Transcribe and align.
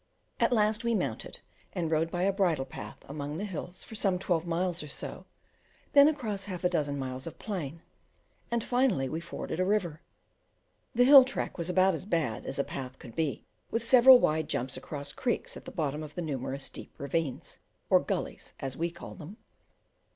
At 0.39 0.51
last 0.51 0.83
we 0.83 0.95
mounted 0.95 1.41
and 1.73 1.91
rode 1.91 2.09
by 2.09 2.23
a 2.23 2.33
bridle 2.33 2.65
path 2.65 2.97
among 3.07 3.37
the 3.37 3.45
hills 3.45 3.83
for 3.83 3.93
some 3.93 4.17
twelve 4.17 4.47
miles 4.47 4.81
or 4.81 4.87
so, 4.87 5.27
then 5.93 6.07
across 6.07 6.45
half 6.45 6.63
a 6.63 6.69
dozen 6.69 6.97
miles 6.97 7.27
of 7.27 7.37
plain, 7.37 7.83
and 8.49 8.63
finally 8.63 9.07
we 9.07 9.19
forded 9.21 9.59
a 9.59 9.63
river. 9.63 10.01
The 10.95 11.03
hill 11.03 11.23
track 11.23 11.55
was 11.55 11.69
about 11.69 11.93
as 11.93 12.05
bad 12.05 12.47
as 12.47 12.57
a 12.57 12.63
path 12.63 12.97
could 12.97 13.15
be, 13.15 13.45
with 13.69 13.83
several 13.83 14.19
wide 14.19 14.49
jumps 14.49 14.75
across 14.75 15.13
creeks 15.13 15.55
at 15.55 15.65
the 15.65 15.71
bottom 15.71 16.01
of 16.01 16.15
the 16.15 16.23
numerous 16.23 16.67
deep 16.71 16.95
ravines, 16.97 17.59
or 17.87 17.99
gullies 17.99 18.55
as 18.59 18.75
we 18.75 18.89
call 18.89 19.13
them. 19.13 19.37